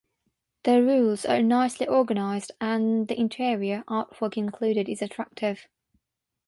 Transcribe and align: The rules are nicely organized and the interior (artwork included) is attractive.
The 0.63 0.81
rules 0.81 1.25
are 1.27 1.43
nicely 1.43 1.87
organized 1.87 2.53
and 2.59 3.07
the 3.07 3.19
interior 3.19 3.83
(artwork 3.87 4.35
included) 4.35 4.89
is 4.89 4.99
attractive. 5.03 5.67